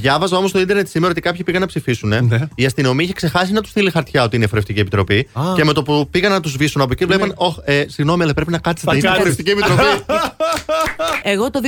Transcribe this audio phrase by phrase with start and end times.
[0.00, 2.08] Διάβαζα όμως στο ίντερνετ σήμερα ότι κάποιοι πήγαν να ψηφίσουν.
[2.08, 2.48] Ναι.
[2.54, 5.28] Η αστυνομία είχε ξεχάσει να τους στείλει χαρτιά ότι είναι εφορευτική επιτροπή.
[5.32, 5.42] Α.
[5.56, 7.32] Και με το που πήγαν να τους σβήσουν από εκεί, βλέπαν.
[7.36, 8.90] Ωχ, ε, συγγνώμη, αλλά πρέπει να κάτσετε.
[8.90, 9.28] Θα Είναι κάτσετε.
[9.28, 10.04] εφορευτική επιτροπή.
[11.32, 11.60] Εγώ το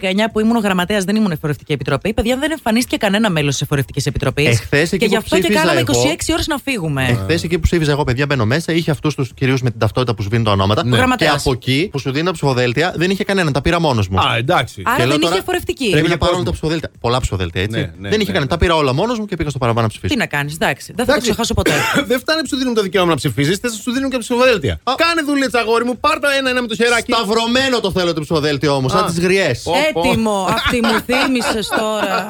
[0.00, 2.14] 2019 που ήμουν γραμματέας δεν ήμουν εφορευτική επιτροπή.
[2.14, 4.46] Παιδιά δεν εμφανίστηκε κανένα μέλος της εφορευτική επιτροπής.
[4.48, 7.06] Εχθές εκεί Και που γι' αυτό και ψήφιζα κάναμε 26 εγώ- ώρες να φύγουμε.
[7.08, 10.14] Εχθές εκεί που ψήφιζα εγώ, παιδιά, μπαίνω μέσα, είχε αυτούς τους κυρίου με την ταυτότητα
[10.14, 10.82] που σβήνουν τα ονόματα.
[10.86, 11.34] Ο Και γραμματέας.
[11.40, 14.18] από εκεί που σου δίνουν τα ψηφοδέλτια δεν είχε κανέναν, τα πήρα μόνος μου.
[14.20, 14.82] Α, εντάξει.
[14.84, 15.90] Άρα Και λέω δεν τώρα, είχε εφορευτική.
[15.90, 16.44] Πρέπει Είχε να πάρω κόσμο.
[16.46, 16.90] τα ψηφοδέλτια.
[17.00, 17.77] Πολλά ψηφοδέλτια, έτσι.
[17.80, 18.40] Ναι, ναι, δεν είχε ναι, κανένα.
[18.40, 18.46] ναι.
[18.46, 20.12] Τα πήρα όλα μόνος μου και πήγα στο παραπάνω να ψηφίσω.
[20.14, 20.92] Τι να κάνεις, εντάξει.
[20.96, 21.30] Δεν θα το Εντάξει.
[21.30, 21.72] ξεχάσω ποτέ.
[22.10, 24.80] Δεν φτάνει που σου δίνουν το δικαίωμα να ψηφίζεις, θες σου δίνουν και ψηφοδέλτια.
[24.82, 24.92] Α.
[24.96, 27.12] Κάνε δουλίτσα, αγόρι μου, πάρ το ένα-ένα με το χεράκι.
[27.12, 29.06] Σταυρωμένο το θέλω το ψηφοδέλτιο όμως, σαν Α.
[29.06, 29.62] τις γριές.
[29.62, 30.00] Πω, πω.
[30.08, 30.46] Έτοιμο.
[30.50, 32.26] Αυτή μου θύμισες τώρα.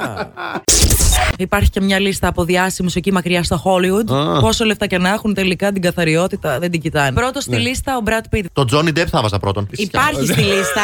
[1.38, 4.14] Υπάρχει και μια λίστα από διάσημους εκεί μακριά στο Hollywood.
[4.14, 4.40] Α.
[4.40, 7.12] Πόσο λεφτά και να έχουν τελικά την καθαριότητα δεν την κοιτάνε.
[7.12, 7.56] Πρώτος Ναι.
[7.56, 8.42] στη λίστα ο Brad Pitt.
[8.52, 9.68] Το Johnny Depp θα βάζα πρώτον.
[9.70, 10.82] Υπάρχει στη λίστα.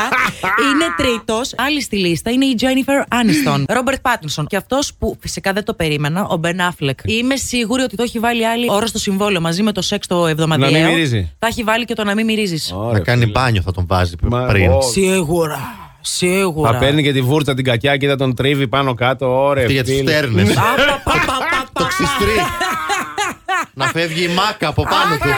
[0.72, 1.52] είναι τρίτος.
[1.56, 3.64] Άλλη στη λίστα είναι η Jennifer Aniston.
[3.76, 4.46] Ρόμπερτ Πάτινσον.
[4.46, 6.94] Και αυτός που φυσικά δεν το περίμενα, ο Ben Affleck.
[7.04, 10.26] Είμαι σίγουρη ότι το έχει βάλει άλλη ώρα στο συμβόλαιο μαζί με το σεξ το
[10.26, 10.70] εβδομαδιαίο.
[10.70, 11.32] Να μην μυρίζει.
[11.38, 12.74] Θα έχει βάλει και το να μην μυρίζεις.
[12.92, 14.70] Θα κάνει μπάνιο, θα τον βάζει Μα, πριν.
[14.70, 14.80] ω.
[14.82, 15.83] Σίγουρα.
[16.06, 16.72] Σίγουρα.
[16.72, 19.44] Θα παίρνει και τη βούρτσα την κακιά και θα τον τρίβει πάνω κάτω.
[19.44, 19.64] Ωραία.
[19.66, 20.42] Και για τι στέρνε.
[20.42, 20.56] Α, πα,
[21.04, 21.86] πα, πα, πα, Το πα.
[21.86, 22.36] ξυστρί.
[23.74, 25.28] Να φεύγει η μάκα από πάνω του.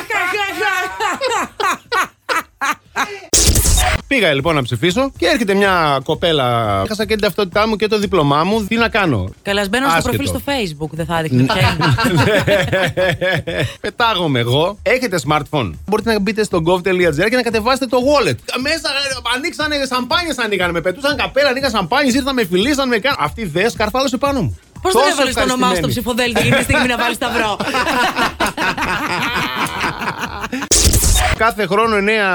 [4.08, 6.80] Πήγα λοιπόν να ψηφίσω και έρχεται μια κοπέλα.
[6.84, 8.64] Έχασα και την ταυτότητά μου και το δίπλωμά μου.
[8.64, 10.16] Τι να κάνω; Καλά, μπαίνω στο Άσχετο.
[10.16, 11.76] προφίλ στο facebook, δεν θα δείχνει πια.
[13.80, 14.78] Πετάγομαι εγώ.
[14.82, 15.70] Έχετε smartphone.
[15.86, 18.36] Μπορείτε να μπείτε στο gov.gr και να κατεβάσετε το wallet.
[18.60, 20.72] Μέσα ε, ανοίξανε σαμπάνιες, ανοίγανε.
[20.72, 23.18] Με πετούσαν καπέλα, ανοίγαν σαμπάνιες, ήρθαν με φιλήσαν, με κάναν.
[23.20, 24.58] Αυτή δε σκαρφάλωσε πάνω μου.
[24.82, 25.92] Πώς δεν Τόσο έβαλες το όνομά σου στο ευχαριστημένη.
[25.92, 27.56] ψηφοδέλτιο για τη στιγμή να βάλεις σταυρό.
[31.36, 32.28] Κάθε χρόνο η Νέα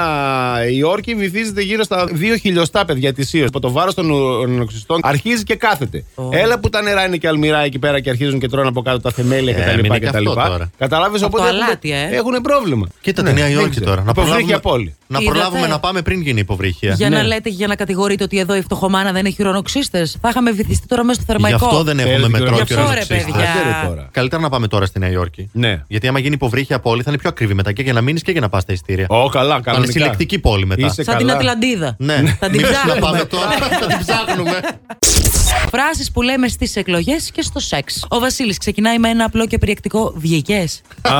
[0.70, 3.46] Υόρκη βυθίζεται γύρω στα 2 χιλιοστά παιδιά ετησίω.
[3.46, 6.04] Από το βάρος των ουρανοξυστών αρχίζει και κάθεται.
[6.30, 9.00] Έλα που τα νερά είναι και αλμυρά εκεί πέρα και αρχίζουν και τρώνε από κάτω
[9.00, 9.80] τα θεμέλια Ε, κτλ.
[9.80, 10.70] μείνει και αυτό τώρα.
[10.78, 12.08] Καταλάβεις Από οπότε το έχουν, αλάτι, ε.
[12.16, 12.86] έχουν πρόβλημα.
[13.00, 13.86] Κοίτα Ναι, τη Νέα δεν Υόρκη ξέρω.
[13.86, 14.02] τώρα.
[14.02, 14.94] Να Υποβρύχια προλάβουμε, πόλη.
[15.06, 15.30] να Είδατε.
[15.38, 16.94] προλάβουμε να πάμε πριν γίνει η υποβρύχια.
[16.94, 17.22] Για να Ναι.
[17.26, 20.06] λέτε και για να κατηγορείτε ότι εδώ η φτωχομάνα δεν έχει ουρανοξύστε.
[20.20, 21.66] Θα είχαμε βυθιστεί τώρα μέσα στο Γι' θερμαϊκό.
[21.66, 23.24] αυτό δεν έχουμε Θέλει μετρό και και Γι' αυτό, ρε, ουρανοξύστες.
[23.24, 23.50] παιδιά.
[23.50, 24.08] Άντε, ρε, τώρα.
[24.12, 25.48] Καλύτερα να πάμε τώρα στη Νέα Υόρκη.
[25.52, 25.82] Ναι.
[25.88, 28.30] Γιατί άμα γίνει υποβρύχια πόλη θα είναι πιο ακριβή μετά και για να μείνεις και
[28.32, 29.06] για να πας τα ειστήρια.
[29.24, 29.92] Ω, καλά, Θα είναι κανονικά.
[29.92, 30.86] συλλεκτική πόλη μετά.
[30.86, 31.38] Είσαι Σαν την καλά.
[31.38, 31.96] Ατλαντίδα.
[31.98, 33.00] Ναι, Θα την Μήπως να ψάχνουμε.
[33.00, 33.50] πάμε τώρα.
[33.80, 34.60] Θα την ψάχνουμε.
[35.70, 38.04] Φράσεις που λέμε στις εκλογές και στο σεξ.
[38.08, 40.80] Ο Βασίλης ξεκινάει με ένα απλό και περιεκτικό βγήκες.
[41.02, 41.12] Α,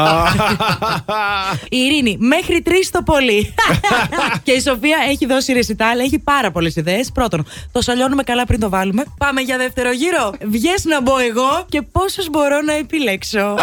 [1.69, 3.55] Η Ειρήνη, μέχρι τρεις το πολύ.
[4.43, 7.11] και η Σοφία έχει δώσει ρεσιτάλ, έχει πάρα πολλές ιδέες.
[7.15, 9.05] Πρώτον, το σαλιώνουμε καλά πριν το βάλουμε.
[9.19, 10.33] Πάμε για δεύτερο γύρο.
[10.45, 13.55] Βγες να μπω εγώ και πόσου μπορώ να επιλέξω.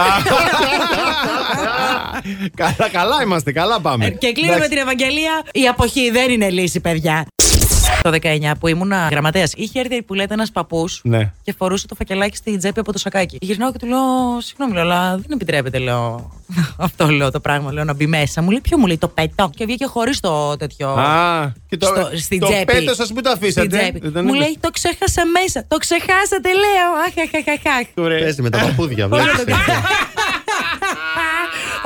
[2.55, 4.05] καλά, καλά είμαστε, καλά πάμε.
[4.05, 5.41] Ε, και κλείνω με την Ευαγγελία.
[5.51, 7.25] Η αποχή δεν είναι λύση, παιδιά.
[8.01, 11.31] Το 19 που ήμουν γραμματέας, είχε έρθει που λέτε ένας παππούς Ναι.
[11.43, 13.37] και φορούσε το φακελάκι στην τσέπη από το σακάκι.
[13.41, 13.99] Γυρνάω και του λέω:
[14.41, 16.31] Συγγνώμη, λέω, αλλά δεν επιτρέπεται, λέω.
[16.77, 18.41] Αυτό λέω το πράγμα, λέω να μπει μέσα.
[18.41, 19.49] Μου λέει: Ποιο μου λέει, το πέτο.
[19.55, 20.89] Και βγήκε χωρίς το τέτοιο.
[20.89, 22.65] Α, και το, στο- στην το τσέπη.
[22.73, 23.67] πέτος σας που το Στην αφήσατε.
[23.77, 23.99] τσέπη.
[24.09, 25.65] Δεν Μου είναι- λέει: Το ξέχασα μέσα.
[25.67, 26.89] Το ξεχάσατε, λέω.
[27.07, 27.87] Αχ, αχ, αχ, αχ.
[28.05, 28.19] Ωραία.
[28.19, 29.43] Παίζει με τα παππούδια, Όλο βλέπεις.
[29.45, 29.51] το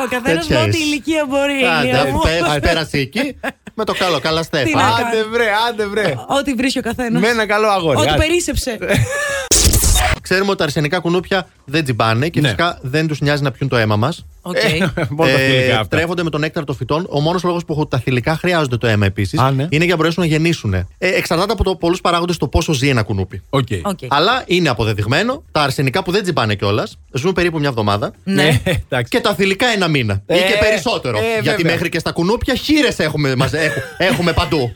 [0.03, 0.85] Ο καθένας Τέτοια με ό,τι είσαι.
[0.87, 1.63] ηλικία μπορεί.
[1.77, 2.19] Άντε, Ηλία αφού μου.
[2.23, 3.35] πέρασε- πέρασε εκεί,
[3.73, 4.77] με το καλό, καλά Τι στέφα.
[4.77, 5.29] να Άντε κάνω.
[5.31, 6.13] βρε, άντε βρε.
[6.27, 7.21] Ό,τι βρίσκει ο καθένας.
[7.21, 7.97] Με ένα καλό αγόρι.
[7.99, 8.17] Ό,τι άντε.
[8.17, 8.77] περίσεψε.
[10.21, 12.47] Ξέρουμε ότι τα αρσενικά κουνούπια δεν τσιμπάνε και Ναι.
[12.47, 14.25] φυσικά δεν τους νοιάζει να πιούν το αίμα μας.
[14.45, 14.55] Οκ.
[14.55, 14.77] Ε,
[15.09, 15.87] Μόνο τα φιλικά αυτά.
[15.97, 17.05] τρέφονται με τον νέκταρ των φυτών.
[17.09, 19.67] Ο μόνος λόγος που τα θηλυκά χρειάζονται το αίμα επίσης Α, ναι.
[19.69, 20.73] είναι για να μπορέσουν να γεννήσουν.
[20.73, 23.41] Ε, εξαρτάται από το πολλούς παράγοντες το πόσο ζει ένα κουνούπι.
[23.49, 23.67] Οκ.
[23.81, 23.99] Οκ.
[24.07, 28.13] Αλλά είναι αποδεδειγμένο τα αρσενικά που δεν τσιμπάνε κιόλας ζουν περίπου μια εβδομάδα.
[28.23, 28.61] Ναι.
[28.63, 29.09] Ε, εντάξει.
[29.09, 30.21] Και τα θηλυκά ένα μήνα.
[30.25, 31.17] Ε, ή και περισσότερο.
[31.17, 31.71] ε, Γιατί βέβαια.
[31.73, 34.71] μέχρι και στα κουνούπια χείρες έχουμε, μαζε- έχουμε, έχουμε παντού.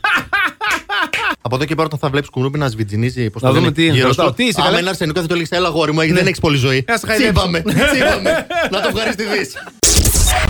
[1.40, 3.30] Από εδώ και πέρα, όταν θα βλέπεις κουνούπι να σβιτζινίζει.
[3.30, 4.32] Πώς Να το δούμε λένε, τι, γύρω ρωτάω, σου.
[4.34, 6.56] τι είσαι, Άμα καλά; είναι αρσενικό, θα το λέγει Έλα, γόρι μου, δεν έχεις πολύ
[6.56, 6.84] ζωή.
[6.88, 7.32] Να σε χαϊδέψω.
[7.32, 7.62] Τσίπαμε.
[7.92, 8.46] τσίπαμε.
[8.70, 9.57] να το ευχαριστηθεί.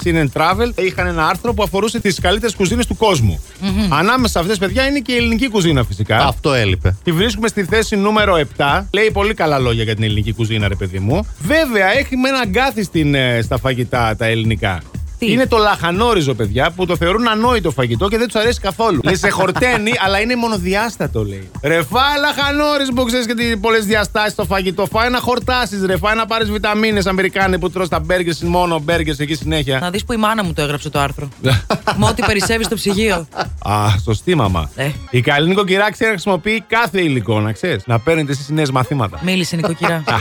[0.04, 3.40] Sin Travel είχαν ένα άρθρο που αφορούσε τις καλύτερες κουζίνες του κόσμου.
[3.88, 6.16] Ανάμεσα σε αυτές, παιδιά, είναι και η ελληνική κουζίνα φυσικά.
[6.16, 6.96] Αυτό έλειπε.
[7.04, 8.84] Τη βρίσκουμε στη θέση νούμερο 7.
[8.90, 11.26] Λέει πολύ καλά λόγια για την ελληνική κουζίνα, ρε παιδί μου.
[11.38, 14.82] Βέβαια, έχει με ένα αγκάθι στην, ε, στα φαγητά τα ελληνικά.
[15.18, 19.00] Τι; Είναι το λαχανόριζο, παιδιά, που το θεωρούν ανόητο φαγητό και δεν τους αρέσει καθόλου.
[19.04, 21.50] λέει σε χορταίνει, αλλά είναι μονοδιάστατο, λέει.
[21.62, 24.86] Ρε, φάει λαχανόριζο που ξέρεις και τι πολλές διαστάσεις στο φαγητό.
[24.86, 25.96] Φάει να χορτάσεις, ρε.
[25.96, 29.78] Φάει να πάρεις βιταμίνες Αμερικάνοι που τρως τα μπέργκερ, μόνο μπέργκερ εκεί συνέχεια.
[29.78, 31.28] Να δεις που η μάνα μου το έγραψε το άρθρο.
[31.98, 33.26] Με ό,τι περισσεύει στο ψυγείο.
[33.58, 34.70] Α, σωστή μαμά.
[34.76, 34.90] Ε.
[35.10, 37.82] Η καλή νοικοκυρά ξέρει να χρησιμοποιεί κάθε υλικό, να ξέρεις.
[37.86, 39.20] Να παίρνετε εσεί νέες μαθήματα.
[39.22, 40.04] Μίλησε νοικοκυρά.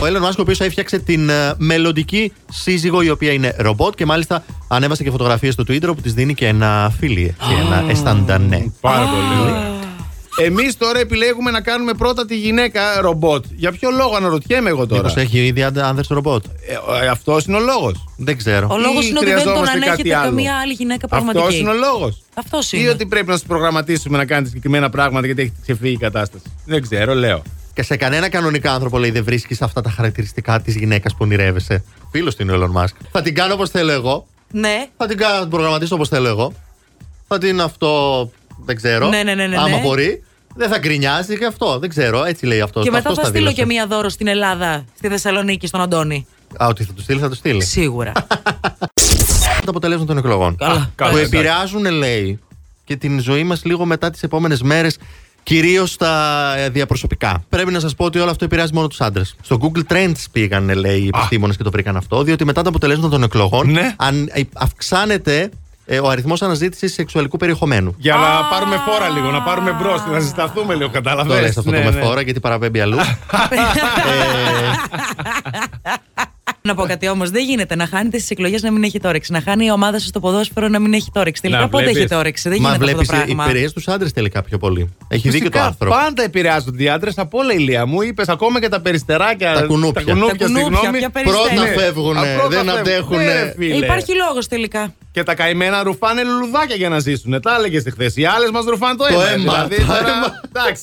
[0.00, 4.06] Ο Έλλον Μάσκος, ο οποίος έφτιαξε την ε, μελλοντική σύζυγο, η οποία είναι ρομπότ και
[4.06, 7.22] μάλιστα ανέβασε και φωτογραφίες στο Twitter που της δίνει και ένα φίλι.
[7.40, 8.72] έτσι, ένα αισθαντανέ.
[8.80, 9.52] Πάρα πολύ.
[10.46, 13.44] Εμείς τώρα επιλέγουμε να κάνουμε πρώτα τη γυναίκα ρομπότ.
[13.56, 15.02] Για ποιο λόγο αναρωτιέμαι εγώ τώρα.
[15.02, 16.44] Μήπως έχει ήδη άνδρες ρομπότ;
[17.02, 18.04] Ε, αυτός είναι ο λόγος.
[18.16, 18.68] Δεν ξέρω.
[18.70, 20.24] Ο λόγος Ή είναι ότι δεν τον χρειαζόμαστε κάτι ανέχεται άλλο.
[20.28, 21.58] καμία άλλη γυναίκα Αυτός πραγματική.
[21.60, 22.22] είναι ο λόγος.
[22.34, 22.90] Αυτός Ή είναι.
[22.90, 26.44] ότι πρέπει να σα προγραμματίσουμε να κάνετε συγκεκριμένα πράγματα γιατί έχει ξεφύγει η κατάσταση.
[26.64, 27.42] Δεν ξέρω, λέω.
[27.74, 31.84] Και σε κανένα κανονικά άνθρωπο λέει δεν βρίσκεις αυτά τα χαρακτηριστικά της γυναίκας που ονειρεύεσαι.
[32.10, 32.94] Φίλος του είναι ο Elon Musk.
[33.10, 34.26] Θα την κάνω όπως θέλω εγώ.
[34.50, 34.86] Ναι.
[34.96, 36.52] Θα την κάνω, θα την προγραμματίσω όπως θέλω εγώ.
[37.28, 38.30] Θα την αυτό.
[38.64, 39.08] Δεν ξέρω.
[39.08, 39.80] Ναι, ναι, ναι, ναι, Άμα ναι.
[39.80, 40.22] μπορεί.
[40.54, 41.78] Δεν θα γκρινιάζει και αυτό.
[41.78, 42.24] Δεν ξέρω.
[42.24, 42.84] Έτσι λέει αυτός.
[42.84, 43.62] Και μετά Αυτός θα τα στείλω δήλωσε.
[43.62, 46.26] και μία δώρο στην Ελλάδα, στη Θεσσαλονίκη, στον Αντώνη.
[46.62, 47.64] Α, ότι θα του στείλει, θα του στείλει.
[47.64, 48.12] Σίγουρα.
[49.64, 50.56] τα αποτελέσματα των εκλογών.
[50.56, 50.90] Καλά.
[50.94, 51.36] καλά, που εντάξει.
[51.36, 52.38] επηρεάζουν, λέει,
[52.84, 54.98] και την ζωή μας λίγο μετά τις επόμενες μέρες.
[55.42, 57.44] Κυρίως στα ε, διαπροσωπικά.
[57.48, 59.36] Πρέπει να σας πω ότι όλο αυτό επηρεάζει μόνο τους άντρες.
[59.42, 63.08] Στο Google Trends πήγαν, λέει, οι επιστήμονες και το βρήκαν αυτό, διότι μετά τα αποτελέσματα
[63.08, 63.94] των εκλογών Ναι.
[63.96, 65.50] αν, ε, αυξάνεται
[65.86, 67.94] ε, ο αριθμός αναζήτησης σεξουαλικού περιεχομένου.
[67.98, 71.34] Για να πάρουμε φόρα λίγο, να πάρουμε μπρος, να ζηταθούμε λίγο, κατάλαβες.
[71.34, 72.96] Το λες αυτό το με φόρα γιατί παραπέμπει αλλού.
[76.62, 77.30] να πω κάτι όμως.
[77.30, 79.32] Δεν γίνεται να χάνετε στι εκλογές να μην έχετε όρεξη.
[79.32, 81.42] Να χάνει η ομάδα σα στο ποδόσφαιρο να μην έχετε όρεξη.
[81.42, 82.00] Τελικά Να πότε βλέπεις.
[82.00, 82.48] έχετε όρεξη.
[82.48, 83.44] Δεν Μα γίνεται αυτό βλέπεις το πράγμα.
[83.44, 84.94] επηρεάζει τους άντρες τελικά πιο πολύ.
[85.08, 85.90] Έχει δίκιο το άρθρο.
[85.90, 88.02] Πάντα επηρεάζονται οι άντρες από όλα ηλία μου.
[88.02, 89.54] Είπες ακόμα και τα περιστεράκια.
[89.54, 90.04] Τα κουνούπια.
[90.04, 90.98] Τα κουνούπια, Τα κουνούπια, συγγνώμη.
[90.98, 91.48] ποια περιστέρια.
[91.54, 91.76] Πρώτα Ναι.
[91.82, 92.78] φεύγουν, Α, πρώτα δεν φεύγουν.
[92.78, 93.16] αντέχουν.
[93.16, 93.74] Ναι, ρε, φίλε.
[93.74, 94.94] Ε, Υπάρχει λόγος τελικά.
[95.12, 97.40] Και τα καημένα ρουφάνε λουλουδάκια για να ζήσουν.
[97.40, 98.12] Τα έλεγες χθε.
[98.14, 99.24] Οι άλλες μας ρουφάνε το Το αίμα.
[99.32, 100.40] αίμα, δηλαδή, το τώρα- αίμα.
[100.48, 100.82] Εντάξει.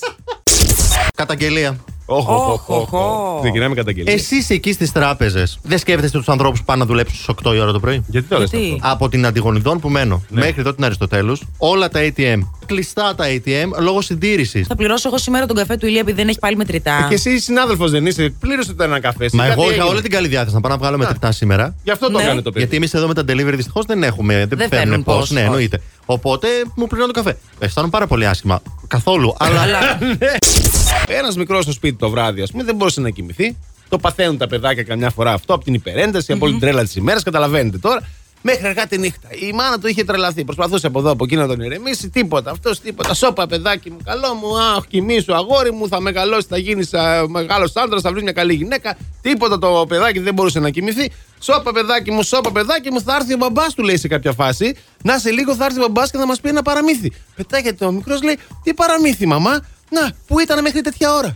[1.16, 1.76] Καταγγελία.
[2.12, 2.98] Όχο, όχο, Όχο, όχο.
[2.98, 3.40] όχο.
[3.42, 4.14] Ξεκινάμε καταγγελία.
[4.14, 7.60] Εσείς εκεί στις τράπεζες δεν σκέφτεστε τους ανθρώπους που πάνε να δουλέψουν στις 8 η
[7.60, 10.40] ώρα το πρωί; Γιατί το λες Γιατί; αυτό; Από την Αντιγονιδών που μένω Ναι.
[10.42, 12.40] μέχρι εδώ την Αριστοτέλους, όλα τα ATM.
[12.66, 14.68] Κλειστά τα ATM λόγω συντήρησης.
[14.68, 17.06] Θα πληρώσω εγώ σήμερα τον καφέ του Ηλία επειδή δεν έχει πάλι μετρητά.
[17.10, 18.34] Και εσύ συνάδελφος δεν είσαι.
[18.40, 19.30] Πλήρωσε το ένα καφέ.
[19.34, 19.90] Μα Κάτι εγώ είχα έγινε.
[19.90, 21.76] όλη την καλή διάθεση να πάω να βγάλω μετρητά σήμερα.
[21.84, 22.24] Γι' αυτό το Ναι.
[22.24, 22.60] έκανε το παιδί.
[22.60, 24.34] Γιατί εμείς εδώ με τα delivery δυστυχώς δεν έχουμε.
[24.38, 25.16] Δεν, Δεν φέρνουν φέρνουν πώς.
[25.16, 25.46] πώς, Ναι, όχι.
[25.48, 25.82] εννοείται.
[26.06, 27.38] Οπότε μου πληρώνω το καφέ.
[27.60, 28.62] Αισθάνομαι πάρα πολύ άσχημα.
[28.88, 29.36] Καθόλου.
[29.40, 29.80] αλλά
[31.12, 33.58] Ένας μικρός στο σπίτι το βράδυ, ας πούμε, δεν μπορούσε να κοιμηθεί.
[33.90, 36.96] Το παθαίνουν τα παιδάκια καμιά φορά αυτό από την υπερένταση, από όλη την τρέλα της
[36.96, 37.24] ημέρας.
[37.24, 38.08] Καταλαβαίνετε τώρα.
[38.42, 39.28] Μέχρι αργά τη νύχτα.
[39.50, 40.44] Η μάνα του είχε τρελαθεί.
[40.44, 42.10] Προσπαθούσε από εδώ από εκεί να τον ηρεμήσει.
[42.10, 42.52] Τίποτα.
[42.52, 43.14] Αυτός τίποτα.
[43.14, 44.60] Σώπα, παιδάκι μου, καλό μου.
[44.60, 45.88] Αχ, κοιμήσου, αγόρι μου.
[45.88, 46.90] Θα μεγαλώσει, θα γίνεις
[47.28, 48.98] μεγάλος άντρας, θα βρεις μια καλή γυναίκα.
[49.22, 51.12] Τίποτα το παιδάκι δεν μπορούσε να κοιμηθεί.
[51.40, 53.02] Σώπα, παιδάκι μου, σώπα, παιδάκι μου.
[53.02, 54.76] Θα έρθει ο μπαμπάς του, λέει σε κάποια φάση.
[55.04, 57.12] Να σε λίγο θα έρθει ο μπαμπάς και θα μας πει ένα παραμύθι.
[57.36, 59.66] Πετάγεται ο μικρός, λέει, Τι παραμύθι, μαμά.
[59.90, 61.36] Να, πού ήταν μέχρι τέτοια ώρα.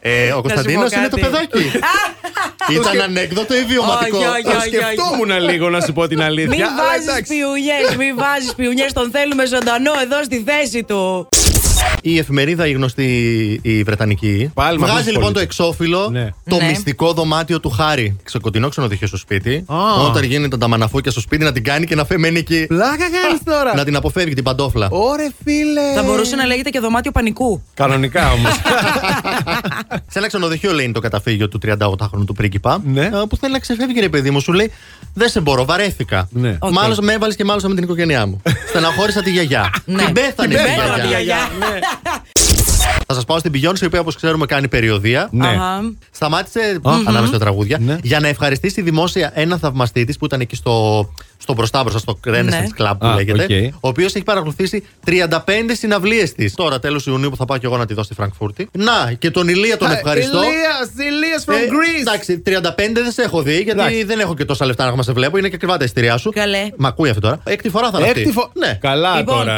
[0.00, 1.30] ε, ο Κωνσταντίνο πω είναι το κάτι.
[1.30, 1.70] παιδάκι.
[2.80, 4.16] Ήταν ανέκδοτο ή βιωματικό.
[4.18, 4.60] Όχι, όχι, Το όχι.
[4.66, 6.48] σκεφτόμουν λίγο να σου πω την αλήθεια.
[6.48, 7.32] Μην αλλά βάζεις εντάξει.
[7.36, 8.92] πιουνιές, μην βάζεις πιουνιές.
[8.92, 11.28] Τον θέλουμε ζωντανό εδώ στη θέση του.
[12.02, 13.04] Η εφημερίδα η γνωστή
[13.62, 16.28] η Βρετανική Πάλι με βγάζει αυτούς λοιπόν τους το εξώφυλλο Ναι.
[16.48, 16.66] το Ναι.
[16.66, 18.16] μυστικό δωμάτιο του Χάρη.
[18.22, 19.64] Σε κοντινό ξενοδοχείο στο σπίτι.
[19.66, 19.76] Α.
[20.06, 22.64] Όταν γίνεται τα μαναφούκια στο σπίτι να την κάνει και να φε- μένει εκεί.
[22.68, 23.74] Πλάκα κάνεις τώρα.
[23.74, 24.88] να την αποφεύγει την παντόφλα.
[24.90, 25.92] Ωρε φίλε.
[25.94, 27.62] Θα μπορούσε να λέγεται και δωμάτιο πανικού.
[27.74, 28.52] Κανονικά όμως.
[30.10, 32.80] Σε ένα ξενοδοχείο λέει είναι το καταφύγιο του 38χρονου του πρίγκιπα.
[32.84, 33.04] Ναι.
[33.04, 34.40] ε, Που θέλει να ξεφεύγει, ρε παιδί μου.
[34.40, 34.70] Σου λέει
[35.14, 36.28] Δεν σε μπορώ, βαρέθηκα.
[36.30, 36.56] Ναι.
[36.58, 36.72] Οκ.
[36.72, 38.42] Μάλωσα, με έβαλες και μάλωσα με την οικογένειά μου.
[38.68, 39.70] Στεναχώρησα τη γιαγιά.
[39.84, 40.04] Ναι.
[40.04, 41.36] Την πέθανε Την η πέθανε τη γιαγιά.
[41.78, 42.24] Γιαγιά.
[43.06, 45.28] Θα σας πάω στην Beyoncé, η οποία όπως ξέρουμε κάνει περιοδεία.
[45.32, 45.46] Ναι.
[45.48, 45.92] Αχα.
[46.10, 47.96] Σταμάτησε ανάμεσα στα τραγούδια Ναι.
[48.02, 51.08] για να ευχαριστήσει δημόσια έναν θαυμαστή της που ήταν εκεί στο,
[51.38, 52.64] στο μπροστά μπροστά, στο Renaissance Ναι.
[52.78, 53.42] Club που Α, λέγεται.
[53.44, 53.74] οκ.
[53.74, 56.54] Ο οποίος έχει παρακολουθήσει 35 συναυλίες της.
[56.54, 58.68] Τώρα, τέλος Ιουνίου που θα πάω και εγώ να τη δω στη Φραγκφούρτη.
[58.72, 60.38] Να, και τον Ηλία τον ευχαριστώ.
[60.38, 62.00] Ηλίας, Ηλίας from Ε, Greece.
[62.00, 64.04] Εντάξει, 35 δεν σε έχω δει, γιατί Εντάξει.
[64.04, 65.38] δεν έχω και τόσα λεφτά να σε βλέπω.
[65.38, 66.30] Είναι και ακριβά τα εισιτήριά σου.
[66.30, 66.68] Καλέ.
[66.76, 67.40] Μ' ακούει αυτή τώρα.
[67.44, 68.20] Έκτη φορά θα είναι αυτή.
[68.20, 68.78] Έκτη φο- Ναι.
[68.80, 69.36] Καλά Λοιπόν.
[69.36, 69.54] τώρα.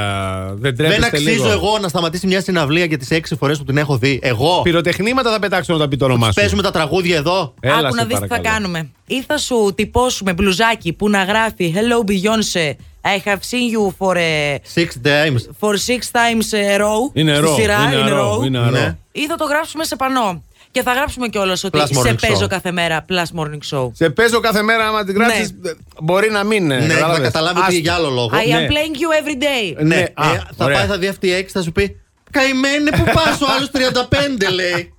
[0.49, 1.51] Δεν Δεν τρέπεστε αξίζω λίγο.
[1.51, 4.19] εγώ να σταματήσει μια συναυλία για τις 6 φορές που την έχω δει.
[4.23, 4.61] Εγώ.
[4.63, 6.33] Πυροτεχνήματα θα πετάξω να τα πει το όνομά σου.
[6.35, 7.55] Παίζουμε τα τραγούδια εδώ.
[7.61, 8.55] Έλα, Άκου σε να δεις τι θα παρακαλώ.
[8.55, 8.91] κάνουμε.
[9.09, 12.73] Ή θα σου τυπώσουμε μπλουζάκι που να γράφει Hello Beyoncé.
[13.03, 15.41] I have seen you for, a, Six times.
[15.61, 17.11] for six times a row.
[17.13, 17.55] Είναι στη ρο.
[17.55, 18.39] σειρά, Είναι in ρο.
[18.41, 18.45] row.
[18.47, 18.81] Είναι Ναι.
[18.81, 18.99] ρο.
[19.13, 20.43] Ή θα το γράψουμε σε πανό.
[20.71, 22.49] Και θα γράψουμε κιόλας ότι Plus σε morning παίζω show.
[22.49, 23.05] κάθε μέρα.
[23.09, 23.91] Plus morning show.
[23.93, 25.55] Σε παίζω κάθε μέρα άμα την γράψεις.
[26.03, 26.67] Μπορεί να μην.
[26.67, 28.31] Ναι, θα καταλάβει ότι για άλλο λόγο.
[28.33, 28.67] I am Ναι.
[28.71, 29.75] playing you every day.
[29.77, 30.25] Ναι, Ναι, ε, α,
[30.57, 30.77] θα ωραία.
[30.79, 32.01] πάει, θα δει αυτή η έξι, θα σου πει
[32.31, 34.95] Καημένε που πας, ο άλλος 35 λέει.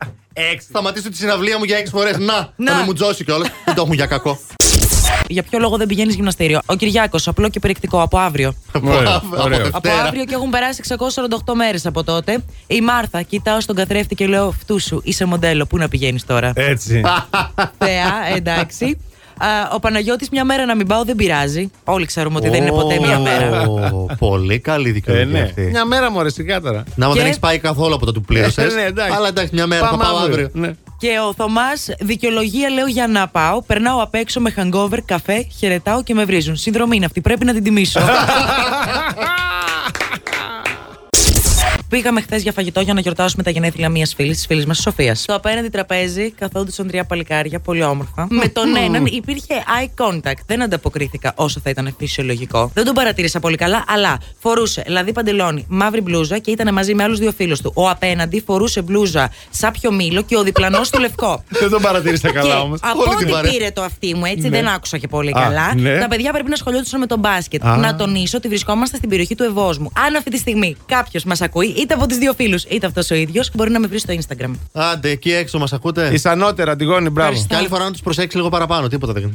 [0.51, 0.67] Έξι.
[0.69, 2.17] Σταματήσω τη συναυλία μου για έξι φορές.
[2.17, 2.71] Να, Να.
[2.71, 3.49] θα με μου τζώσει κιόλας.
[3.65, 4.39] Δεν το έχουν για κακό.
[5.27, 8.53] Για ποιο λόγο δεν πηγαίνεις γυμναστήριο; Ο Κυριάκος, απλό και περιεκτικό, από αύριο.
[8.83, 9.57] Ωραίο, Από ωραίο.
[9.57, 9.77] Δευτέρα.
[9.77, 10.81] Από αύριο και έχουν περάσει
[11.45, 12.43] 648 μέρες από τότε.
[12.67, 15.65] Η Μάρθα, κοιτάω στον καθρέφτη και λέω Φτού σου, είσαι μοντέλο.
[15.65, 17.01] Πού να πηγαίνεις τώρα; Έτσι.
[17.77, 18.97] Θεά, εντάξει.
[19.41, 21.71] Α, ο Παναγιώτης μια μέρα να μην πάω δεν πειράζει.
[21.83, 23.65] Όλοι ξέρουμε ότι δεν είναι ποτέ μια Ω, μέρα.
[24.19, 25.39] Πολύ καλή Ε, δικαιολογία ναι.
[25.41, 25.61] αυτή.
[25.61, 26.83] Μια μέρα μου σιγά τώρα.
[26.95, 28.73] Να μα Και- δεν έχεις πάει καθόλου από το του πλήρωσες.
[28.73, 29.13] Ε, ναι, εντάξει.
[29.15, 30.49] Αλλά εντάξει, μια μέρα θα Πάμε πάω αύριο.
[30.53, 30.71] Ναι.
[30.97, 33.61] Και ο Θωμάς, δικαιολογία λέω για να πάω.
[33.61, 36.55] Περνάω απ' έξω με hangover, καφέ, χαιρετάω και με βρίζουν.
[36.55, 37.99] Συνδρομή είναι αυτή, πρέπει να την τιμήσω.
[41.89, 45.19] Πήγαμε χθες για φαγητό για να γιορτάσουμε τα γενέθλια μιας φίλης, της φίλης μας Σοφίας.
[45.19, 48.27] Στο απέναντι τραπέζι καθόντουσαν τρία παλικάρια, πολύ όμορφα.
[48.29, 50.37] Με τον έναν υπήρχε eye contact.
[50.45, 52.71] Δεν ανταποκρίθηκα όσο θα ήταν φυσιολογικό.
[52.73, 57.03] Δεν τον παρατήρησα πολύ καλά, αλλά φορούσε δηλαδή παντελόνι, μαύρη μπλούζα και ήταν μαζί με
[57.03, 57.71] άλλους δύο φίλους του.
[57.75, 61.43] Ο απέναντι φορούσε μπλούζα σάπιο μήλο και ο διπλανός του λευκό.
[61.59, 62.79] Δεν τον παρατήρησα καλά Και όμως.
[62.83, 63.51] από Όλη την ό,τι παρέα.
[63.51, 64.49] πήρε το αυτί μου, έτσι Ναι.
[64.49, 65.75] δεν άκουσα και πολύ Α, καλά.
[65.75, 65.99] ναι.
[65.99, 67.65] Τα παιδιά πρέπει να ασχολιόντουσαν με τον μπάσκετ.
[67.65, 67.77] Α.
[67.77, 69.91] Να τονίσω ότι βρισκόμαστε στην περιοχή του Ευόσμου.
[70.07, 73.15] Αν αυτή τη στιγμή κάποιος μας ακούει, είτε από τις δύο φίλους, είτε αυτός ο
[73.15, 74.51] ίδιος, μπορεί να με βρει στο Instagram.
[74.71, 76.09] Άντε, εκεί έξω μας ακούτε.
[76.13, 77.19] Ισανότερα, Αντιγόνη, μπράβο.
[77.19, 77.47] Ευχαριστώ.
[77.47, 78.87] Και άλλη φορά να τους προσέξει λίγο παραπάνω.
[78.87, 79.33] Τίποτα δεν κάνει.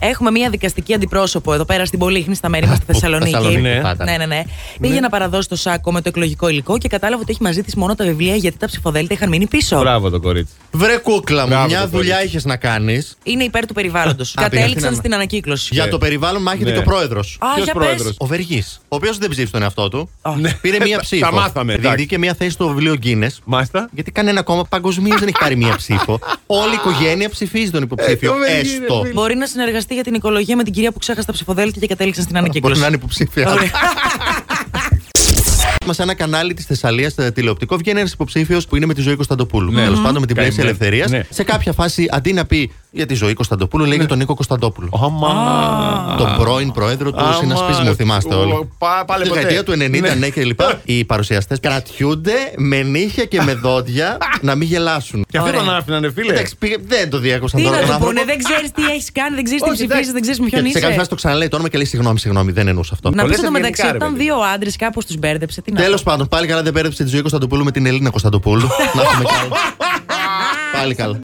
[0.00, 3.30] Έχουμε μια δικαστική αντιπρόσωπο εδώ πέρα στην Πολύχνη, στα μέρη μας στη Θεσσαλονίκη.
[3.30, 3.80] Θεσσαλονίκη, Ναι.
[3.80, 4.04] πάντα.
[4.04, 4.42] Ναι, ναι, ναι.
[4.80, 7.74] Πήγε να παραδώσει το σάκο με το εκλογικό υλικό και κατάλαβε ότι έχει μαζί της
[7.74, 9.78] μόνο τα βιβλία γιατί τα ψηφοδέλτια είχαν μείνει πίσω.
[9.78, 10.52] Μπράβο το κορίτσι.
[10.70, 12.28] Βρε κούκλα μου, Μπράβο, μια το δουλειά κορίτσι.
[12.28, 13.16] είχες να κάνεις.
[13.22, 14.30] Είναι υπέρ του περιβάλλοντος.
[14.34, 15.68] πήγα Κατέληξαν στην στην ανακύκλωση.
[15.74, 15.90] Για Ναι.
[15.90, 16.72] το περιβάλλον μάχεται Ναι.
[16.72, 17.36] και ο πρόεδρος.
[17.40, 18.14] Α, Ποιος για πρόεδρος; πες.
[18.18, 18.80] Ο Βεργής.
[18.88, 20.10] Ο οποίος δεν ψήφισε τον εαυτό του.
[20.22, 20.32] Α.
[20.60, 21.24] Πήρε μία Τα- ψήφο.
[21.24, 21.86] τα μάθαμε, εντάξει.
[21.88, 23.36] Διεκδίκησε μία θέση στο βιβλίο Guinness.
[23.44, 23.88] Μάλιστα.
[23.92, 26.18] Γιατί κανένα κόμμα παγκοσμίως δεν έχει πάρει μία ψήφο.
[26.46, 28.30] Όλη η οικογένεια ψηφίζει τον υποψήφιο.
[28.30, 29.00] Ε, το Βεργή, ρε Έστω.
[29.02, 29.12] φίλε.
[29.12, 32.22] Μπορεί να συνεργαστεί για την οικολογία με την κυρία που ξέχασε τα ψηφοδέλτια και κατέληξαν
[32.24, 32.80] στην Μπορεί ανακύκλωση.
[32.80, 33.54] να είναι υποψήφια.
[35.88, 35.96] Ωραία.
[35.98, 39.72] Μα ένα κανάλι της Θεσσαλίας τηλεοπτικό βγαίνει ένας υποψήφιος που είναι με τη ζωή Κωνσταντοπούλου.
[39.72, 39.82] Ναι.
[39.82, 40.68] Τέλος πάντων με την πλαίσια Καημένη.
[40.78, 41.10] ελευθερίας.
[41.10, 41.34] Ναι.
[41.34, 44.88] Σε κάποια φάση αντί να πει για τη ζωή Κωνσταντοπούλου, λέει για τον Νίκο Κωνσταντόπουλο.
[45.04, 46.14] Άμα.
[46.18, 47.32] Τον πρώην πρόεδρο του Άμα.
[47.32, 48.68] συνασπισμού, θυμάστε Ο- όλοι.
[48.78, 49.40] πά- πάλι Στη ποτέ.
[49.40, 50.14] δεκαετία του 90, Ναι.
[50.14, 50.80] ναι, και λοιπά.
[50.84, 55.24] Οι παρουσιαστές κρατιούνται με νύχια και με δόντια να μην γελάσουν.
[55.30, 55.64] Και αυτό Ωραία.
[55.64, 56.32] τον άφηνανε, φίλε.
[56.32, 58.20] Εντάξει, πήγε- δεν το διέκοψαν Τι τώρα να τον του άνθρωπο.
[58.20, 60.12] πούνε, δεν ξέρεις τι έχεις κάνει, δεν ξέρεις τι Όχι, ψηφίζεις, εντάξει.
[60.12, 60.96] δεν ξέρεις με ποιον Και σε κάποια είσαι.
[60.98, 63.10] φάση το ξαναλέει το όνομα και λέει συγγνώμη, συγγνώμη, δεν εννοούσα αυτό.
[63.10, 64.24] Να Το πεις λες το μεταξύ, ευγενικά, ρε όταν παιδί.
[64.24, 65.60] δύο άντρες κάπω τους μπέρδεψε.
[65.62, 66.10] Τι να Τέλος πω.
[66.10, 68.66] πάντων, πάλι καλά δεν πέρεψε της ζωή Κωνσταντοπούλου με την Ελίνα Κωνσταντοπούλου.
[68.96, 69.54] να έχουμε κι άλλο.
[70.72, 71.18] Πάλι καλά.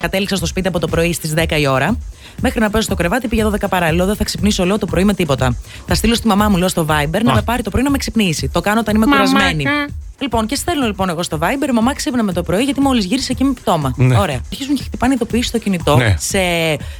[0.00, 1.98] Κατέληξα στο σπίτι από το πρωί στις 10 η ώρα.
[2.40, 4.06] Μέχρι να πέσω στο κρεβάτι πήγε 12 παράλληλο.
[4.06, 5.56] Δεν θα ξυπνήσω λέω το πρωί με τίποτα.
[5.86, 7.98] Θα στείλω στη μαμά μου λέω στο Viber να με πάρει το πρωί να με
[7.98, 8.48] ξυπνήσει.
[8.48, 9.64] Το κάνω όταν είμαι κουρασμένη.
[10.20, 13.04] Λοιπόν, και στέλνω λοιπόν εγώ στο Viber, η μαμά ξύπνα με το πρωί γιατί μόλις
[13.04, 13.94] γύρισε εκεί με πτώμα.
[13.98, 14.40] Ωραία.
[14.52, 16.14] Αρχίζουν και χτυπάνε ειδοποιήσεις στο κινητό Ναι.
[16.18, 16.38] σε,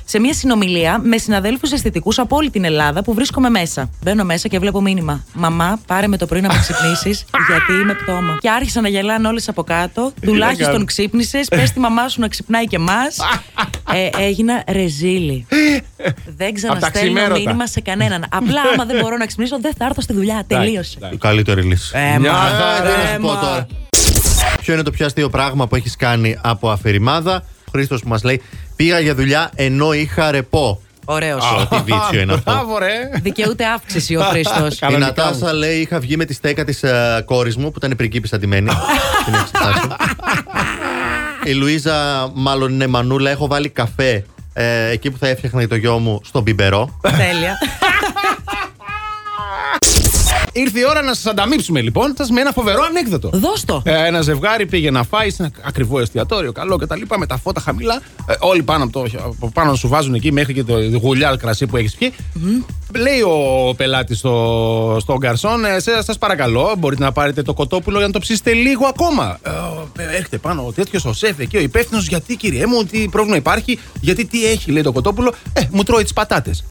[0.04, 3.90] σε μια συνομιλία με συναδέλφους αισθητικούς από όλη την Ελλάδα που βρίσκομαι μέσα.
[4.02, 5.24] Μπαίνω μέσα και βλέπω μήνυμα.
[5.32, 8.36] Μαμά, πάρε με το πρωί να με ξυπνήσεις γιατί είμαι πτώμα.
[8.40, 10.12] Και άρχισαν να γελάνε όλες από κάτω.
[10.22, 10.86] Τουλάχιστον κάνουν.
[10.86, 11.48] ξύπνησες.
[11.48, 13.16] Πες τη μαμά σου να ξυπνάει και εμάς.
[13.92, 14.62] ε, έγινα
[15.28, 15.46] ρεζίλη.
[16.36, 17.38] δεν ξαναστέλνω ξημέρωτα.
[17.40, 18.24] μήνυμα σε κανέναν.
[18.30, 20.44] Απλά άμα δεν μπορώ να ξυπνήσω, δεν θα έρθω στη δουλειά.
[20.46, 20.94] Τελείωσε.
[20.96, 21.14] εντάξει.
[21.14, 21.92] Η καλύτερη λύση.
[21.94, 22.76] Ε, Μια μα, χαρά.
[22.76, 23.40] Ε, να ε, σου πω μα.
[23.40, 23.66] τώρα.
[24.60, 28.22] Ποιο είναι το πιο αστείο πράγμα που έχεις κάνει από αφηρημάδα; Ο Χρήστος που μας
[28.22, 28.42] λέει:
[28.76, 30.82] Πήγα για δουλειά ενώ είχα ρεπό.
[31.04, 31.44] Ωραίος.
[31.70, 32.52] Τι βίτσιο είναι αυτό.
[32.52, 33.10] Μπράβο, ρε.
[33.22, 34.74] Δικαιούται αύξηση ο Χρήστος.
[34.74, 36.84] Η Κανονικά Νατάσα λέει: Είχα βγει με τη στέκα της
[37.24, 38.68] κόρης μου που ήταν πριγκίπισσα αντιμένη.
[39.24, 39.88] Την έχει ξεχάσει.
[41.44, 44.24] Η Λουίζα, μάλλον είναι μανούλα, έχω βάλει καφέ
[44.60, 46.98] ε, εκεί που θα έφτιαχνα για το γιο μου στον μπιμπερό.
[47.00, 47.58] Τέλεια.
[50.52, 53.30] Ήρθε η ώρα να σας ανταμείψουμε λοιπόν σας με ένα φοβερό ανέκδοτο.
[53.32, 53.82] Δώσ' το.
[53.84, 57.00] Ε, ένα ζευγάρι πήγε να φάει σε ένα ακριβό εστιατόριο, καλό κτλ.
[57.18, 58.02] Με τα φώτα χαμηλά.
[58.26, 61.66] Ε, όλοι πάνω από, το, από πάνω σου βάζουν εκεί μέχρι και το γουλιά κρασί
[61.66, 62.12] που έχεις πιει.
[62.96, 68.06] Λέει ο πελάτης στο, στον γκαρσόν, ε, σας παρακαλώ, μπορείτε να πάρετε το κοτόπουλο για
[68.06, 69.38] να το ψήσετε λίγο ακόμα.
[69.42, 72.84] Ε, ο- ε, έρχεται πάνω ο τέτοιος ο σεφ εκεί, ο υπεύθυνος, γιατί κύριε μου,
[72.84, 75.34] τι πρόβλημα υπάρχει, γιατί τι έχει, λέει το κοτόπουλο.
[75.52, 76.64] Ε, μου τρώει τις πατάτες.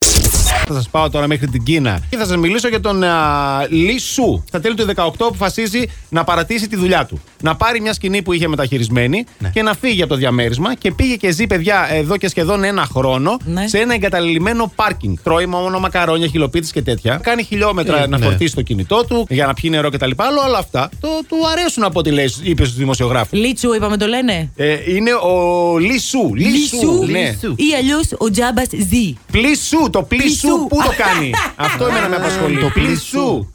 [0.67, 3.99] Θα σας πάω τώρα μέχρι την Κίνα και θα σας μιλήσω για τον α, Λι
[3.99, 4.43] Σου.
[4.47, 7.21] Στα τέλη του 18 αποφασίζει να παρατήσει τη δουλειά του.
[7.41, 9.49] Να πάρει μια σκηνή που είχε μεταχειρισμένη Ναι.
[9.53, 12.87] και να φύγει από το διαμέρισμα και πήγε και ζει, παιδιά, εδώ και σχεδόν ένα
[12.91, 13.67] χρόνο Ναι.
[13.67, 15.15] σε ένα εγκαταλειμμένο πάρκινγκ.
[15.23, 17.19] Τρώει μόνο μακαρόνια, χιλοπίτες και τέτοια.
[17.23, 18.25] Κάνει χιλιόμετρα Ε, να ναι.
[18.25, 20.11] φορτίσει το κινητό του για να πιει νερό κτλ.
[20.15, 23.39] Αλλά όλα αυτά το, του αρέσουν από ό,τι λέει, είπε στους δημοσιογράφους.
[23.39, 26.31] Λίτσου, είπαμε το λένε; Ε, είναι ο Λι Σου.
[26.35, 27.35] Λι Σου, ναι.
[27.55, 29.17] Ή αλλιώς ο Τζάμπας Ζή.
[29.31, 30.56] Πλήσου, το πλήσου, Πλήσου.
[30.65, 31.31] Πού το κάνει;
[31.67, 32.59] Αυτό εμένα με απασχολεί.
[32.59, 33.47] Το πλήσου.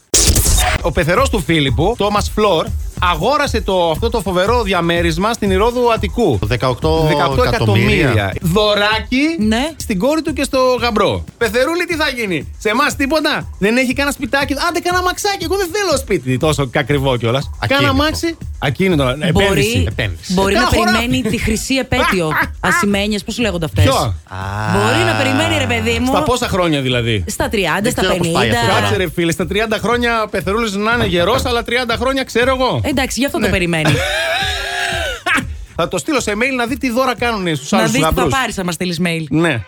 [0.82, 2.66] Ο πεθερός του Φίλιππου, Τόμας Φλόρ,
[3.10, 6.38] αγόρασε το, αυτό το φοβερό διαμέρισμα στην Ηρόδου Αττικού.
[6.40, 8.32] Το 18, 18 εκατομμύρια.
[8.40, 9.70] Δωράκι Ναι.
[9.76, 11.24] στην κόρη του και στο γαμπρό.
[11.38, 15.44] Πεθερούλη, τι θα γίνει; Σε εμάς τίποτα; Δεν έχει κανένα σπιτάκι; Άντε, κανένα μαξάκι.
[15.44, 17.50] Εγώ δεν θέλω σπίτι τόσο ακριβό κιόλας.
[17.66, 17.94] Κάνα Ακίνητο.
[18.02, 18.36] μάξι.
[18.58, 19.02] Ακίνητο.
[19.02, 19.32] Επένδυση.
[19.32, 20.32] Μπορεί, επένδυση.
[20.32, 20.96] μπορεί να Κάνα χωράφι.
[20.98, 22.30] περιμένει τη χρυσή επέτειο.
[22.68, 24.14] Ασημένιες, πώς λέγονται αυτές; Ποιο;
[24.74, 26.06] Μπορεί να περιμένει, ρε παιδί μου.
[26.06, 28.68] Στα πόσα χρόνια δηλαδή; Στα 30, Δεν στα ξέρω πώς πάει αυτό 50.
[28.68, 28.80] τώρα.
[28.80, 32.80] Κάτσε ρε φίλε, στα 30 χρόνια πεθερούλης να είναι γερός, αλλά 30 χρόνια ξέρω εγώ.
[32.92, 33.44] Εντάξει, γι' αυτό Ναι.
[33.44, 33.90] το περιμένει.
[35.76, 38.04] Θα το στείλω σε mail να δει τι δώρα κάνουν στου να άλλους δει τι
[38.04, 38.32] θα γαμπρούς.
[38.38, 39.24] πάρεις αν μα στείλεις mail.
[39.30, 39.62] Ναι.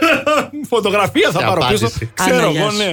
[0.68, 1.86] Φωτογραφία θα Σε πάρω πίσω.
[1.86, 2.10] απάντηση.
[2.14, 2.76] Ξέρω Άνα, γεια εγώ, σου.
[2.76, 2.92] ναι.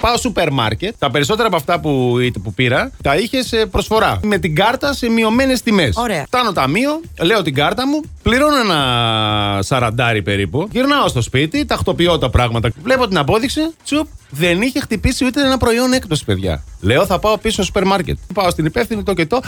[0.00, 0.94] Πάω σούπερ μάρκετ.
[0.98, 4.20] Τα περισσότερα από αυτά που, που πήρα τα είχε σε προσφορά.
[4.22, 5.96] Με την κάρτα σε μειωμένες τιμές.
[5.96, 6.24] Ωραία.
[6.26, 10.68] Φτάνω ταμείο, λέω την κάρτα μου, πληρώνω ένα σαραντάρι περίπου.
[10.72, 12.70] Γυρνάω στο σπίτι, τακτοποιώ τα πράγματα.
[12.82, 16.64] Βλέπω την απόδειξη, τσουπ, δεν είχε χτυπήσει ούτε ένα προϊόν έκπτωση, παιδιά.
[16.80, 18.18] Λέω, θα πάω πίσω στο σούπερ μάρκετ.
[18.34, 19.40] Πάω στην υπεύθυνη το και το.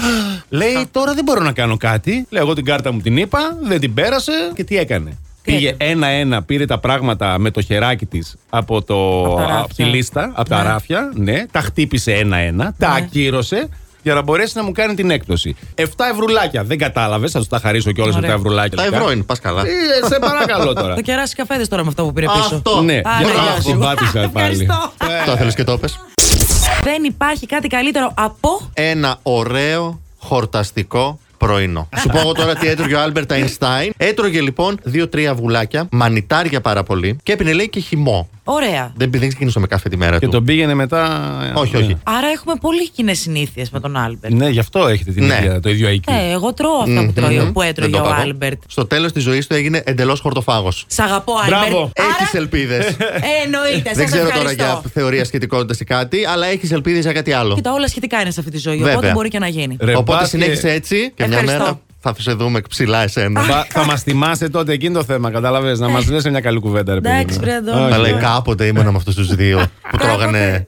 [0.48, 2.26] Λέει, τώρα δεν μπορώ να κάνω κάτι.
[2.30, 5.18] Λέω, εγώ την κάρτα μου την είπα, δεν την πέρασε και τι έκανε.
[5.44, 9.58] Πήγε ένα-ένα, πήρε τα πράγματα με το χεράκι της από, το, τα ράφια.
[9.60, 10.68] από τη λίστα, από τα Ναι.
[10.68, 11.10] ράφια.
[11.14, 13.68] Ναι, τα χτύπησε ένα-ένα, τα ακύρωσε
[14.02, 15.56] για να μπορέσει να μου κάνει την έκπτωση.
[15.74, 16.64] 7 ευρουλάκια.
[16.64, 18.30] Δεν κατάλαβες, θα του τα χαρίσω κιόλας με Ωραία.
[18.30, 18.76] τα ευρουλάκια.
[18.76, 19.62] Τα ευρώ είναι, πας καλά.
[19.66, 20.94] Ε, σε παρακαλώ τώρα.
[20.94, 22.54] Θα κεράσει καφέδες τώρα με αυτό που πήρε πίσω.
[22.54, 22.80] Αυτό.
[22.82, 23.70] ναι, Α, για ναι, να γεια σου.
[23.70, 24.46] την πάτησα πάλι.
[24.62, 24.92] Ευχαριστώ.
[25.26, 25.98] Το ήθελε και το πες.
[26.82, 28.70] Δεν υπάρχει κάτι καλύτερο από.
[28.74, 31.88] Ένα ωραίο χορταστικό πρωινό.
[32.00, 33.92] Σου πω εγώ τώρα τι έτρωγε ο Άλμπερτ Αϊνστάιν.
[33.96, 38.28] Έτρωγε λοιπόν δύο-τρία αυγουλάκια, μανιτάρια πάρα πολύ και έπινε λέει και χυμό.
[38.46, 38.92] Ωραία.
[38.96, 40.30] Δεν, δεν ξεκίνησε με καφέ τη μέρα Και του.
[40.32, 41.30] τον πήγαινε μετά.
[41.54, 41.82] Όχι, Ναι.
[41.82, 41.96] όχι.
[42.02, 44.34] Άρα έχουμε πολύ κοινές συνήθειες με τον Άλμπερτ.
[44.34, 45.34] Ναι, γι' αυτό έχετε την Ναι.
[45.42, 46.12] ίδια, το ίδιο IQ.
[46.12, 48.22] Ε, εγώ τρώω αυτά που, τρώει, που Δεν έτρωγε το ο είπα εγώ.
[48.22, 48.62] Άλμπερτ.
[48.68, 50.84] Στο τέλος της ζωής του έγινε εντελώς χορτοφάγος.
[50.88, 51.60] Σ' αγαπώ, Άλμπερτ.
[51.60, 51.90] Μπράβο.
[51.98, 52.86] Άρα- Έχεις ελπίδες.
[52.86, 52.96] Ε,
[53.44, 53.82] εννοείται.
[53.82, 54.64] Δεν σας ξέρω τώρα ευχαριστώ.
[54.64, 57.54] για θεωρία σχετικότητα ή κάτι, αλλά έχεις ελπίδες για κάτι άλλο.
[57.54, 58.76] Κοίτα, όλα σχετικά είναι σε αυτή τη ζωή.
[58.76, 58.92] Βέβαια.
[58.96, 59.76] Οπότε μπορεί και να γίνει.
[59.80, 61.64] Ρε, Οπότε μπας συνέχισε έτσι και μια Ευχαριστώ.
[61.64, 63.44] μέρα θα σε δούμε ψηλά εσένα.
[63.46, 65.76] Μπα- θα μας θυμάσαι τότε εκείνο το θέμα, κατάλαβε.
[65.76, 67.14] Να μας λες μια καλή κουβέντα, ρε παιδί.
[67.14, 67.44] Εντάξει, μου.
[67.44, 67.76] βρε, Αντώνη.
[67.78, 67.84] Όχι.
[67.86, 70.66] Αλλά λέει κάποτε ήμουν με αυτούς τους δύο που τρώγανε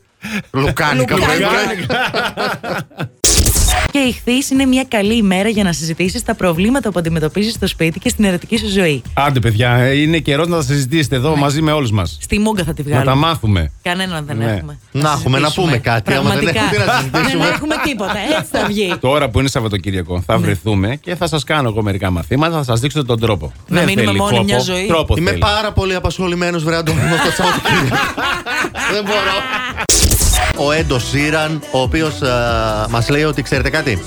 [0.52, 1.96] λουκάνικα Λουκάνικα.
[3.76, 3.90] πρωί-πρωί.
[3.92, 7.66] Και η χθες είναι μια καλή ημέρα για να συζητήσεις τα προβλήματα που αντιμετωπίζεις στο
[7.66, 9.02] σπίτι και στην ερωτική σου ζωή.
[9.14, 12.18] Άντε, παιδιά, ε, είναι καιρός να τα συζητήσετε εδώ μαζί με όλους μας.
[12.21, 13.26] Στη μούγκα θα τη Να τα βγάλουμε.
[13.26, 13.73] μάθουμε.
[13.83, 14.45] Κανέναν δεν Ναι.
[14.45, 14.78] έχουμε.
[14.92, 15.66] Να έχουμε, να συζητήσουμε.
[15.66, 16.61] πούμε κάτι, άμα δεν Πραγματικά.
[16.64, 17.45] έχουμε τι να συζητήσουμε.
[17.45, 18.14] Δεν έχουμε τίποτα.
[18.38, 18.97] Έτσι θα βγει.
[19.09, 22.80] Τώρα που είναι Σαββατοκύριακο, θα βρεθούμε και θα σας κάνω εγώ μερικά μαθήματα, θα σας
[22.80, 23.52] δείξω τον τρόπο.
[23.68, 24.87] Να Δεν μείνουμε θέλει μόνοι κόπο, μια ζωή.
[24.87, 25.40] Τρόπο Είμαι θέλει.
[25.40, 27.97] πάρα πολύ απασχολημένος, βρε Αντώνη, με αυτό το Σαββατοκύριακο.
[28.92, 30.25] Δεν μπορώ.
[30.59, 32.14] Ο Έντος Σίραν, ο οποίος
[32.90, 34.02] μας λέει ότι ξέρετε κάτι.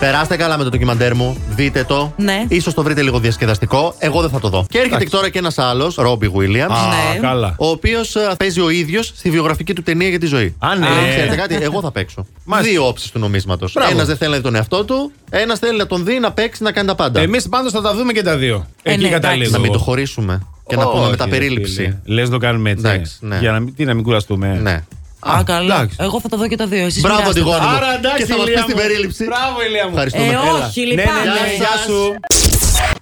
[0.00, 2.12] Περάστε καλά με το ντοκιμαντέρ μου, δείτε το.
[2.16, 2.44] Ναι.
[2.48, 3.94] Ίσως το βρείτε λίγο διασκεδαστικό.
[3.98, 4.66] Εγώ δεν θα το δω.
[4.68, 5.12] Και έρχεται Εντάξει.
[5.14, 7.18] τώρα και ένας άλλος, Ρόμπι Βίλιαμ, Α, Ναι.
[7.20, 7.54] καλά.
[7.58, 10.54] ο οποίος παίζει ο ίδιος στη βιογραφική του ταινία για τη ζωή.
[10.58, 10.86] Α, ναι.
[10.86, 12.26] Ε, Ξέρετε κάτι, εγώ θα παίξω.
[12.44, 12.72] Μάλιστα.
[12.72, 13.72] Δύο όψεις του νομίσματος.
[13.72, 13.90] Μπράβο.
[13.90, 16.62] Ένας δεν θέλει να δει τον εαυτό του, ένας θέλει να τον δει, να παίξει,
[16.62, 17.20] να κάνει τα πάντα.
[17.20, 18.66] Εμείς πάντως θα τα δούμε και τα δύο.
[18.82, 19.50] Ε, Εκεί ναι, καταλήγω.
[19.50, 19.84] Να μην το εγώ.
[19.84, 21.74] χωρίσουμε και να πούμε Όχι, με τα ρε περίληψη.
[21.74, 21.96] φίλε.
[22.04, 22.86] Λες το κάνουμε έτσι.
[22.88, 23.38] Εντάξει, ναι.
[23.40, 24.58] Για να μην, τι, να μην κουραστούμε.
[24.62, 24.82] Ναι.
[25.30, 25.74] Α, καλά.
[25.74, 25.96] εντάξει.
[26.00, 26.84] Εγώ θα τα δω και τα δύο.
[26.84, 27.46] Εσείς Μπράβο, μοιράστε τα.
[27.50, 27.76] Αντιγόνη μου.
[27.76, 28.82] Άρα εντάξει, Και θα μας Ηλία πεις την μου.
[28.86, 29.24] περίληψη.
[29.24, 29.90] Μπράβο, Ηλία μου.
[29.90, 30.26] Ευχαριστούμε.
[30.26, 30.40] Ε, Έλα.
[30.66, 31.18] όχι, Ναι, λυπάμαι.
[31.18, 32.14] ναι, ναι, γεια σου.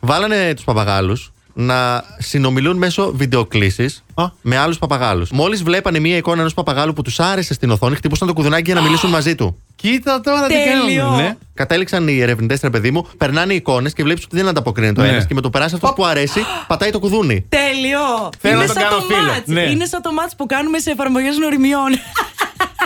[0.01, 4.25] Βάλανε τους παπαγάλους να συνομιλούν μέσω βιντεοκλήσης Α.
[4.43, 5.31] με άλλους παπαγάλους.
[5.31, 8.75] Μόλις βλέπανε μία εικόνα ενός παπαγάλου που τους άρεσε στην οθόνη, χτυπούσαν το κουδουνάκι για
[8.75, 9.57] να μιλήσουν μαζί του.
[9.77, 11.03] Κοίτα τώρα τι Τέλειο.
[11.03, 11.17] κάνουν.
[11.17, 11.37] Ναι.
[11.55, 15.11] Κατέληξαν οι ερευνητές, ρε παιδί μου, περνάνε εικόνες και βλέπεις ότι δεν ανταποκρίνεται ο Ναι.
[15.11, 17.45] ένας και με το περάσει αυτός που αρέσει, πατάει το κουδούνι.
[17.49, 18.31] Τέλειο!
[18.39, 19.27] Θέλω είναι να τον σαν κάνω το φίλο.
[19.33, 19.43] μάτς.
[19.47, 19.61] Ναι.
[19.61, 21.91] Είναι σαν το μάτς που κάνουμε σε εφαρμογές νοημιών.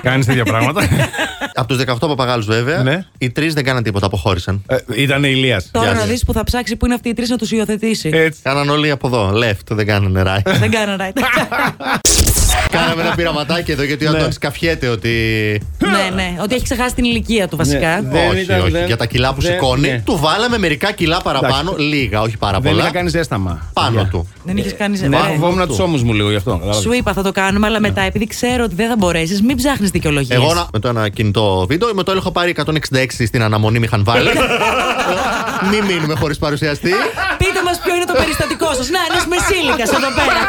[0.03, 0.83] Κάνεις τέτοια πράγματα.
[1.59, 3.05] Από τους 18 παπαγάλους, βέβαια, Ναι.
[3.19, 4.63] οι τρεις δεν κάναν τίποτα, αποχώρησαν.
[4.67, 5.69] Ε, Ήταν Ηλίας.
[5.73, 6.11] Τώρα Γεια να σας.
[6.11, 8.11] δεις που θα ψάξει που είναι αυτοί οι τρεις να τους υιοθετήσει.
[8.13, 8.41] Έτσι.
[8.43, 10.53] Κάναν όλοι από εδώ, left, δεν κάνανε right.
[10.59, 11.17] Δεν κάνω right.
[12.71, 14.17] Κάναμε ένα πειραματάκι εδώ γιατί ο Ναι.
[14.17, 15.11] Αντώνης καφιέται ότι.
[15.79, 16.37] ναι, ναι.
[16.43, 18.01] Ότι έχει ξεχάσει την ηλικία του βασικά.
[18.01, 18.09] Ναι.
[18.11, 18.71] Δεν όχι, ήταν, όχι.
[18.71, 20.03] δεν- Για τα κιλά που δεν- σηκώνει, ναι.
[20.05, 22.83] του βάλαμε μερικά κιλά παραπάνω, λίγα, όχι πάρα Δεν πολλά.
[22.83, 23.71] είχα κάνει ζέσταμα.
[23.73, 24.09] Πάνω Παιδιά.
[24.11, 24.29] του.
[24.45, 26.51] Δεν είχες κάνει Ναι, ε, φοβόμουν τους ώμους μου λίγο γι' αυτό.
[26.53, 26.83] κατάλαβες.
[26.83, 29.91] Σου είπα θα το κάνουμε, αλλά μετά επειδή ξέρω ότι δεν θα μπορέσεις, μην ψάχνεις
[29.91, 30.37] δικαιολογίες.
[30.39, 33.79] Εγώ να- με το ένα κινητό βίντεο, με το άλλο έχω πάρει 166 στην αναμονή,
[33.79, 34.29] με είχαν βάλει.
[35.71, 36.91] Μην μείνουμε χωρίς παρουσιαστή.
[37.39, 38.89] Πείτε μας ποιο είναι το περιστατικό σας.
[38.89, 40.41] Να, ένα μεσήλικα εδώ πέρα.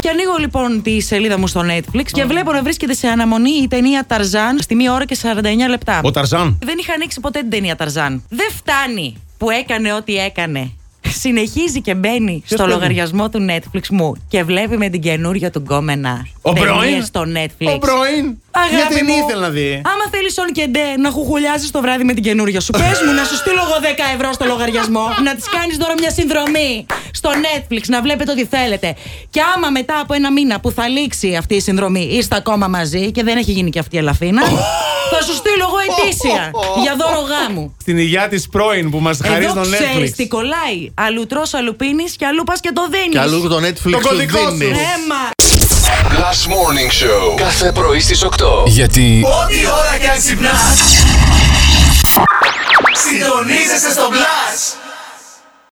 [0.00, 3.68] Και ανοίγω λοιπόν τη σελίδα μου στο Netflix και βλέπω να βρίσκεται σε αναμονή η
[3.68, 6.00] ταινία Ταρζάν στη 1 ώρα και 49 λεπτά.
[6.04, 6.58] Ο Ταρζάν.
[6.62, 8.22] Δεν είχα ανοίξει ποτέ την ταινία Ταρζάν.
[8.28, 10.72] Δεν φτάνει που έκανε ό,τι έκανε.
[11.08, 15.58] Συνεχίζει και μπαίνει στο παιδί; λογαριασμό του Netflix μου και βλέπει με την καινούρια του
[15.58, 16.26] γκόμενα.
[16.42, 17.74] Ο ταινίες πρώην; στο Netflix.
[17.74, 19.82] Ο πρώην; Αγάπη Γιατί δεν μου, ήθελε να δει.
[19.84, 23.12] Άμα θέλεις όν και ντε να χουχουλιάζεις το βράδυ με την καινούρια σου, πες μου
[23.12, 27.30] να σου στείλω εγώ 10 ευρώ στο λογαριασμό, να της κάνεις τώρα μια συνδρομή στο
[27.30, 28.94] Netflix, να βλέπετε ό,τι θέλετε.
[29.30, 33.10] Και άμα μετά από ένα μήνα που θα λήξει αυτή η συνδρομή είστε ακόμα μαζί
[33.10, 34.42] και δεν έχει γίνει και αυτή η ελαφίνα,
[35.20, 36.50] θα σου στείλω εγώ ετήσια
[36.82, 37.76] για δώρο γάμου.
[37.80, 40.14] Στην υγειά της πρώην που μας χαρίζει Εδώ το ξέρεις Netflix.
[40.16, 40.78] τι κολλάει.
[40.94, 43.08] Αλλού τρως, αλλού πίνεις και αλλού πας και το δίνεις.
[43.10, 44.54] Και αλλού το Netflix Το σου κωδικό σου.
[44.56, 44.78] δίνεις.
[44.96, 45.22] Έμα.
[46.20, 47.34] Last Morning Show.
[47.36, 48.64] Κάθε πρωί στις 8.
[48.66, 50.78] Γιατί Ό,τι ώρα κι αν ξυπνάς
[53.08, 54.79] Συντονίζεσαι στο Blast!